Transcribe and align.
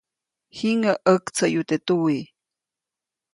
Jiŋäʼ 0.57 0.97
ʼaktsayu 1.05 1.61
teʼ 1.69 1.81
tuwiʼ. 1.85 2.23